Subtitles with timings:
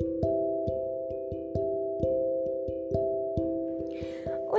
[0.00, 0.33] Thank you.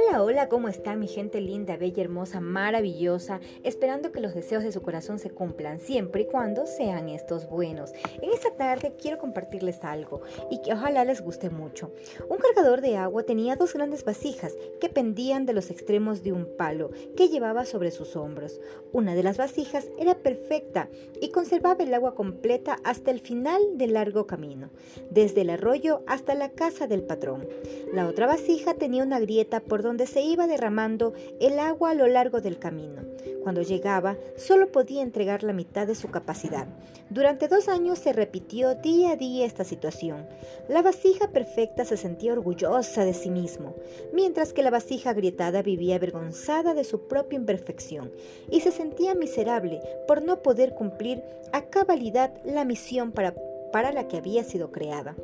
[0.08, 3.40] Hola, hola, ¿cómo está mi gente linda, bella, hermosa, maravillosa?
[3.64, 7.92] Esperando que los deseos de su corazón se cumplan siempre y cuando sean estos buenos.
[8.22, 10.22] En esta tarde quiero compartirles algo
[10.52, 11.92] y que ojalá les guste mucho.
[12.30, 16.56] Un cargador de agua tenía dos grandes vasijas que pendían de los extremos de un
[16.56, 18.60] palo que llevaba sobre sus hombros.
[18.92, 20.88] Una de las vasijas era perfecta
[21.20, 24.70] y conservaba el agua completa hasta el final del largo camino,
[25.10, 27.48] desde el arroyo hasta la casa del patrón.
[27.92, 31.94] La otra vasija tenía una grieta por donde donde se iba derramando el agua a
[31.94, 33.02] lo largo del camino.
[33.44, 36.68] Cuando llegaba, solo podía entregar la mitad de su capacidad.
[37.10, 40.28] Durante dos años se repitió día a día esta situación.
[40.68, 43.74] La vasija perfecta se sentía orgullosa de sí mismo,
[44.12, 48.12] mientras que la vasija agrietada vivía avergonzada de su propia imperfección
[48.52, 51.24] y se sentía miserable por no poder cumplir
[51.54, 53.34] a cabalidad la misión para,
[53.72, 55.16] para la que había sido creada.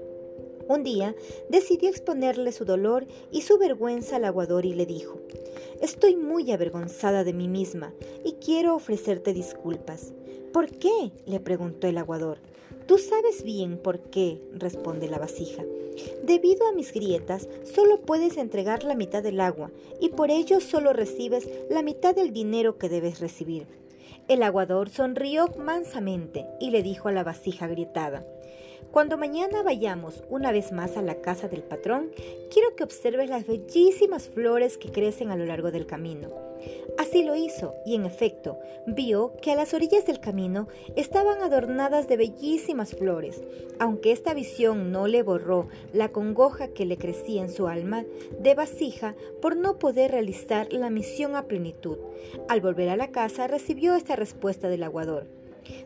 [0.71, 1.15] Un día
[1.49, 5.19] decidió exponerle su dolor y su vergüenza al aguador y le dijo,
[5.81, 10.13] Estoy muy avergonzada de mí misma y quiero ofrecerte disculpas.
[10.53, 11.11] ¿Por qué?
[11.25, 12.37] le preguntó el aguador.
[12.87, 15.65] Tú sabes bien por qué, responde la vasija.
[16.23, 20.93] Debido a mis grietas, solo puedes entregar la mitad del agua y por ello solo
[20.93, 23.67] recibes la mitad del dinero que debes recibir.
[24.29, 28.25] El aguador sonrió mansamente y le dijo a la vasija grietada,
[28.91, 32.11] cuando mañana vayamos una vez más a la casa del patrón,
[32.51, 36.29] quiero que observes las bellísimas flores que crecen a lo largo del camino.
[36.97, 42.07] Así lo hizo y en efecto vio que a las orillas del camino estaban adornadas
[42.07, 43.41] de bellísimas flores.
[43.79, 48.05] Aunque esta visión no le borró la congoja que le crecía en su alma
[48.39, 51.97] de vasija por no poder realizar la misión a plenitud,
[52.49, 55.40] al volver a la casa recibió esta respuesta del aguador.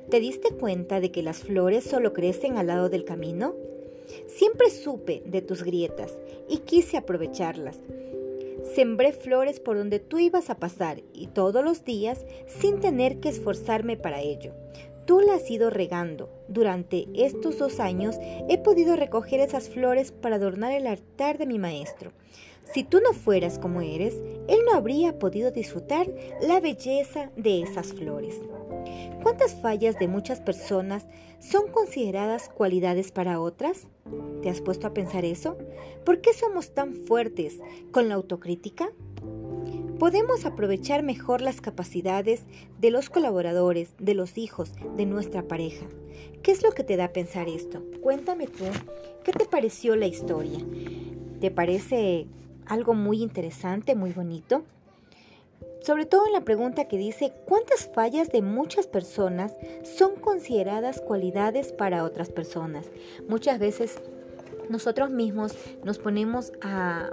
[0.10, 3.56] ¿Te diste cuenta de que las flores solo crecen al lado del camino?
[4.28, 6.18] Siempre supe de tus grietas
[6.50, 7.80] y quise aprovecharlas.
[8.74, 13.30] Sembré flores por donde tú ibas a pasar y todos los días sin tener que
[13.30, 14.54] esforzarme para ello.
[15.06, 16.30] Tú las has ido regando.
[16.48, 18.16] Durante estos dos años
[18.50, 22.12] he podido recoger esas flores para adornar el altar de mi maestro.
[22.74, 24.16] Si tú no fueras como eres,
[24.48, 26.08] él no habría podido disfrutar
[26.42, 28.42] la belleza de esas flores.
[29.24, 31.08] ¿Cuántas fallas de muchas personas
[31.40, 33.88] son consideradas cualidades para otras?
[34.42, 35.58] ¿Te has puesto a pensar eso?
[36.06, 37.60] ¿Por qué somos tan fuertes
[37.92, 38.90] con la autocrítica?
[40.00, 42.44] Podemos aprovechar mejor las capacidades
[42.80, 45.86] de los colaboradores, de los hijos, de nuestra pareja.
[46.44, 47.82] ¿Qué es lo que te da a pensar esto?
[48.02, 48.66] Cuéntame tú,
[49.24, 50.60] ¿qué te pareció la historia?
[51.40, 52.28] ¿Te parece
[52.66, 54.64] algo muy interesante, muy bonito?
[55.86, 59.54] Sobre todo en la pregunta que dice ¿cuántas fallas de muchas personas
[59.84, 62.88] son consideradas cualidades para otras personas?
[63.28, 64.00] Muchas veces
[64.68, 65.54] nosotros mismos
[65.84, 67.12] nos ponemos a,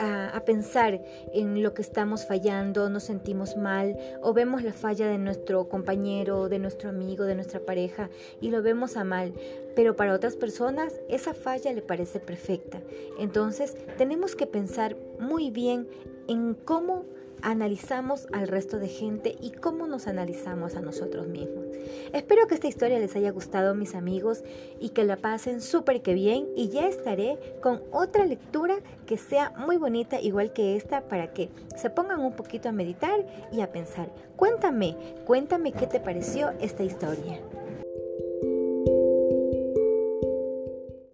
[0.00, 1.00] a, pensar
[1.32, 6.48] en lo que estamos fallando, nos sentimos mal o vemos la falla de nuestro compañero,
[6.48, 8.10] de nuestro amigo, de nuestra pareja
[8.40, 9.34] y lo vemos a mal.
[9.76, 12.80] Pero para otras personas esa falla le parece perfecta.
[13.20, 15.86] Entonces tenemos que pensar muy bien
[16.26, 17.04] en cómo
[17.42, 21.66] analizamos al resto de gente y cómo nos analizamos a nosotros mismos.
[22.12, 24.42] Espero que esta historia les haya gustado mis amigos
[24.80, 29.50] y que la pasen súper que bien y ya estaré con otra lectura que sea
[29.56, 33.72] muy bonita igual que esta para que se pongan un poquito a meditar y a
[33.72, 34.10] pensar.
[34.36, 37.40] Cuéntame, cuéntame qué te pareció esta historia.